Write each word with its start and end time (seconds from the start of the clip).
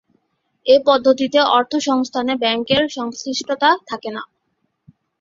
এ 0.65 0.75
পদ্ধতিতে 0.87 1.39
অর্থসংস্থানে 1.57 2.33
ব্যাংকের 2.43 2.83
সংশ্লিষ্টতা 2.89 3.69
থাকে 3.89 4.09
না। 4.15 4.23